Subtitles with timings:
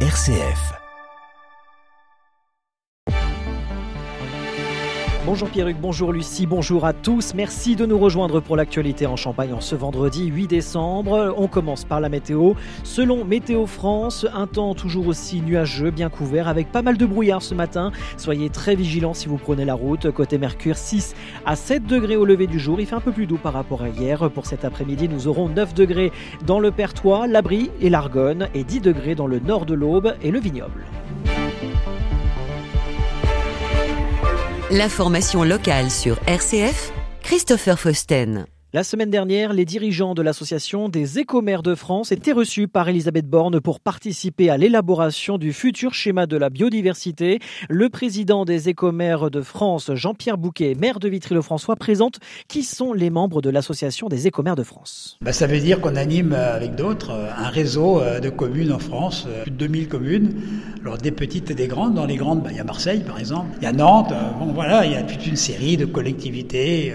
[0.00, 0.85] RCF.
[5.26, 7.34] Bonjour Pierruc, bonjour Lucie, bonjour à tous.
[7.34, 11.34] Merci de nous rejoindre pour l'actualité en Champagne ce vendredi 8 décembre.
[11.36, 12.52] On commence par la météo.
[12.84, 17.42] Selon Météo France, un temps toujours aussi nuageux, bien couvert, avec pas mal de brouillard
[17.42, 17.90] ce matin.
[18.16, 20.12] Soyez très vigilants si vous prenez la route.
[20.12, 22.78] Côté Mercure, 6 à 7 degrés au lever du jour.
[22.78, 24.30] Il fait un peu plus doux par rapport à hier.
[24.30, 26.12] Pour cet après-midi, nous aurons 9 degrés
[26.46, 30.30] dans le Pertois, l'Abri et l'Argonne, et 10 degrés dans le nord de l'Aube et
[30.30, 30.84] le Vignoble.
[34.70, 38.46] L'information locale sur RCF, Christopher Fausten.
[38.72, 43.26] La semaine dernière, les dirigeants de l'association des écomères de France étaient reçus par Elisabeth
[43.28, 47.38] Borne pour participer à l'élaboration du futur schéma de la biodiversité.
[47.68, 53.08] Le président des écomères de France, Jean-Pierre Bouquet, maire de Vitry-le-François, présente qui sont les
[53.08, 55.16] membres de l'association des écomères de France.
[55.22, 59.26] Bah, ça veut dire qu'on anime avec d'autres un réseau euh, de communes en France,
[59.28, 60.34] euh, plus de 2000 communes,
[60.82, 61.94] alors des petites et des grandes.
[61.94, 64.44] Dans les grandes, bah, il y a Marseille par exemple, il y a Nantes, euh,
[64.44, 66.92] bon voilà, il y a toute une série de collectivités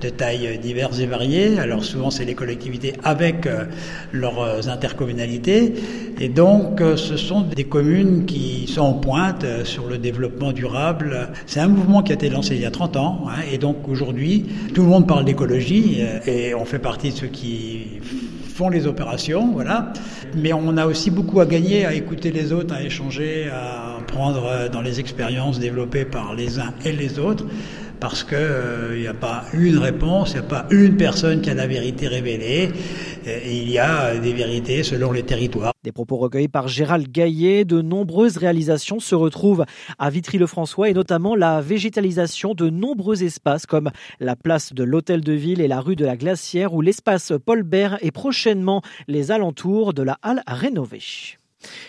[0.00, 1.58] de tailles diverses et variées.
[1.58, 3.64] Alors souvent c'est les collectivités avec euh,
[4.12, 5.74] leurs euh, intercommunalités.
[6.20, 11.28] Et donc euh, ce sont des communes qui sont en pointe sur le développement durable.
[11.46, 13.24] C'est un mouvement qui a été lancé il y a 30 ans.
[13.28, 17.26] Hein, et donc aujourd'hui, tout le monde parle d'écologie et on fait partie de ceux
[17.26, 18.00] qui
[18.54, 19.92] font les opérations, voilà.
[20.36, 24.68] Mais on a aussi beaucoup à gagner à écouter les autres, à échanger, à prendre
[24.70, 27.46] dans les expériences développées par les uns et les autres
[28.02, 31.50] parce qu'il n'y euh, a pas une réponse, il n'y a pas une personne qui
[31.50, 32.72] a la vérité révélée,
[33.24, 35.72] il y a des vérités selon les territoires.
[35.84, 39.64] Des propos recueillis par Gérald Gaillet, de nombreuses réalisations se retrouvent
[40.00, 45.32] à Vitry-le-François et notamment la végétalisation de nombreux espaces comme la place de l'Hôtel de
[45.32, 49.94] Ville et la rue de la Glacière ou l'espace Paul Bert et prochainement les alentours
[49.94, 51.38] de la halle rénovée.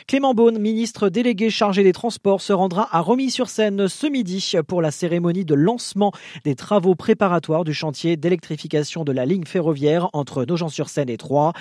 [0.07, 4.91] Clément Beaune, ministre délégué chargé des Transports, se rendra à Romilly-sur-Seine ce midi pour la
[4.91, 6.11] cérémonie de lancement
[6.43, 11.53] des travaux préparatoires du chantier d'électrification de la ligne ferroviaire entre Nogent-sur-Seine et Troyes.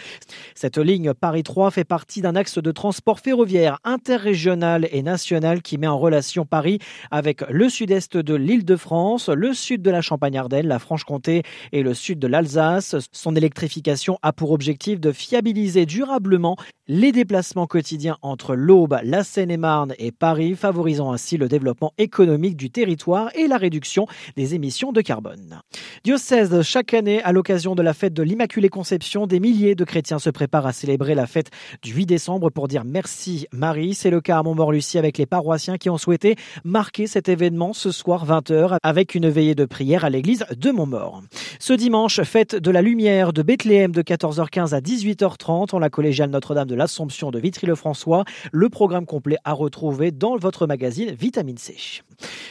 [0.54, 5.86] Cette ligne Paris-Troyes fait partie d'un axe de transport ferroviaire interrégional et national qui met
[5.86, 6.78] en relation Paris
[7.10, 11.42] avec le sud-est de l'Île-de-France, le sud de la Champagne-Ardenne, la Franche-Comté
[11.72, 12.96] et le sud de l'Alsace.
[13.12, 16.56] Son électrification a pour objectif de fiabiliser durablement
[16.88, 22.70] les déplacements quotidiens entre l'Aube, la Seine-et-Marne et Paris, favorisant ainsi le développement économique du
[22.70, 25.60] territoire et la réduction des émissions de carbone.
[26.04, 30.18] Diocèse, chaque année, à l'occasion de la fête de l'Immaculée Conception, des milliers de chrétiens
[30.18, 31.50] se préparent à célébrer la fête
[31.82, 33.94] du 8 décembre pour dire merci Marie.
[33.94, 37.90] C'est le cas à Montmort-Lucie avec les paroissiens qui ont souhaité marquer cet événement ce
[37.90, 41.22] soir 20h avec une veillée de prière à l'église de Montmort.
[41.58, 46.30] Ce dimanche, fête de la lumière de Bethléem de 14h15 à 18h30 en la collégiale
[46.30, 47.38] Notre-Dame de l'Assomption de
[48.52, 51.76] Le programme complet à retrouver dans votre magazine Vitamine C.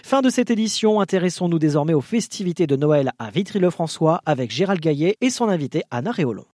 [0.03, 5.17] Fin de cette édition, intéressons-nous désormais aux festivités de Noël à Vitry-le-François avec Gérald Gaillet
[5.21, 6.45] et son invité Anna Réolon.